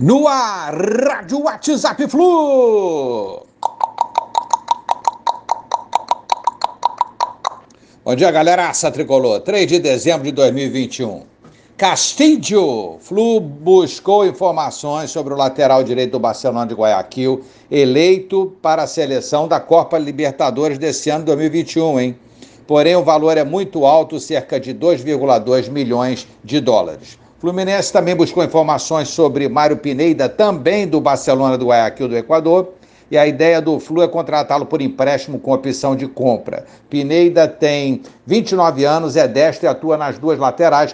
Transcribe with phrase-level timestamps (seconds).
[0.00, 3.44] No ar, Rádio WhatsApp Flu.
[8.04, 8.68] Bom dia, galera.
[8.68, 11.24] Aça Tricolor, 3 de dezembro de 2021.
[11.76, 18.86] Castilho, Flu buscou informações sobre o lateral direito do Barcelona de Guayaquil, eleito para a
[18.86, 22.16] seleção da Copa Libertadores desse ano 2021, hein?
[22.68, 27.18] Porém, o valor é muito alto, cerca de 2,2 milhões de dólares.
[27.38, 32.72] Fluminense também buscou informações sobre Mário Pineda, também do Barcelona do Guayaquil do Equador.
[33.10, 36.66] E a ideia do Flu é contratá-lo por empréstimo com opção de compra.
[36.90, 40.92] Pineda tem 29 anos, é destro e atua nas duas laterais,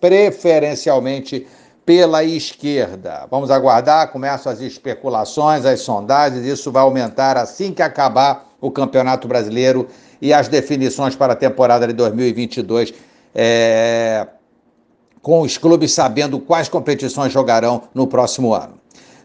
[0.00, 1.46] preferencialmente
[1.84, 3.26] pela esquerda.
[3.30, 9.26] Vamos aguardar, começam as especulações, as sondagens, isso vai aumentar assim que acabar o Campeonato
[9.26, 9.88] Brasileiro
[10.22, 12.94] e as definições para a temporada de 2022.
[13.34, 14.28] É
[15.22, 18.80] com os clubes sabendo quais competições jogarão no próximo ano.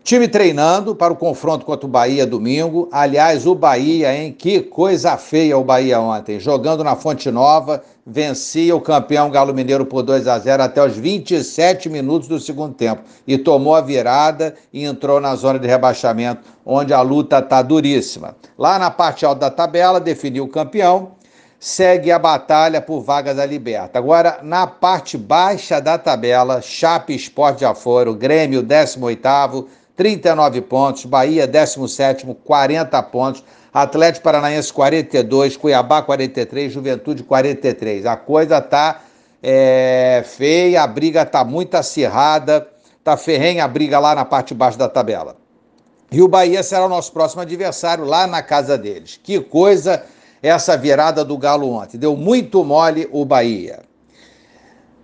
[0.05, 2.88] Time treinando para o confronto contra o Bahia domingo.
[2.92, 4.31] Aliás, o Bahia, hein?
[4.31, 6.39] Que coisa feia o Bahia ontem.
[6.39, 10.95] Jogando na Fonte Nova, vencia o campeão Galo Mineiro por 2 a 0 até os
[10.95, 13.02] 27 minutos do segundo tempo.
[13.25, 18.36] E tomou a virada e entrou na zona de rebaixamento, onde a luta está duríssima.
[18.56, 21.14] Lá na parte alta da tabela, definiu o campeão
[21.66, 23.97] segue a batalha por vagas da Liberta.
[23.97, 31.47] Agora, na parte baixa da tabela, Chape Esporte de Aforo, Grêmio 18º, 39 pontos, Bahia
[31.47, 38.05] 17º, 40 pontos, Atlético Paranaense 42, Cuiabá 43, Juventude 43.
[38.05, 39.02] A coisa tá
[39.41, 42.67] é, feia, a briga tá muito acirrada,
[43.03, 45.35] tá ferrenha a briga lá na parte baixa da tabela.
[46.11, 49.19] E o Bahia será o nosso próximo adversário lá na casa deles.
[49.22, 50.03] Que coisa
[50.47, 51.97] essa virada do Galo ontem.
[51.97, 53.79] Deu muito mole o Bahia.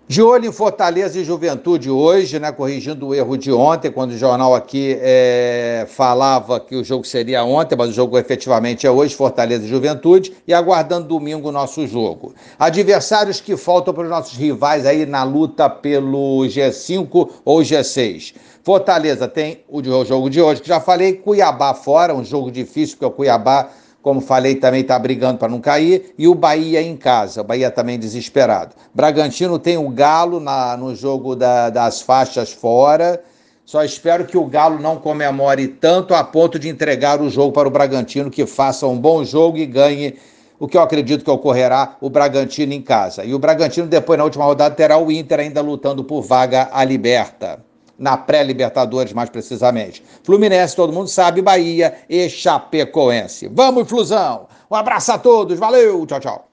[0.08, 4.18] De olho em Fortaleza e Juventude hoje, né, corrigindo o erro de ontem, quando o
[4.18, 9.16] jornal aqui é, falava que o jogo seria ontem, mas o jogo efetivamente é hoje,
[9.16, 12.36] Fortaleza e Juventude, e aguardando domingo o nosso jogo.
[12.60, 18.36] Adversários que faltam para os nossos rivais aí na luta pelo G5 ou G6.
[18.64, 23.06] Fortaleza tem o jogo de hoje, que já falei, Cuiabá fora, um jogo difícil, porque
[23.06, 23.70] o Cuiabá
[24.02, 27.70] como falei, também está brigando para não cair, e o Bahia em casa, o Bahia
[27.70, 28.76] também desesperado.
[28.94, 33.24] Bragantino tem o Galo na, no jogo da, das faixas fora,
[33.64, 37.68] só espero que o Galo não comemore tanto a ponto de entregar o jogo para
[37.68, 40.16] o Bragantino, que faça um bom jogo e ganhe
[40.60, 43.24] o que eu acredito que ocorrerá o Bragantino em casa.
[43.24, 46.84] E o Bragantino, depois, na última rodada, terá o Inter ainda lutando por vaga à
[46.84, 47.71] liberta
[48.02, 50.04] na pré-Libertadores, mais precisamente.
[50.24, 53.48] Fluminense, todo mundo sabe, Bahia e Chapecoense.
[53.54, 54.48] Vamos, Flusão!
[54.70, 56.51] Um abraço a todos, valeu, tchau, tchau.